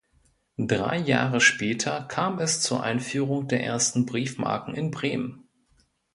[0.57, 5.47] Drei Jahre später kam es zur Einführung der ersten Briefmarken in Bremen.